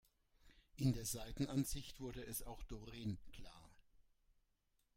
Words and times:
In 0.77 0.93
der 0.93 1.05
Seitenansicht 1.05 1.99
wurde 1.99 2.23
es 2.25 2.41
auch 2.41 2.63
Doreen 2.63 3.19
klar. 3.33 3.69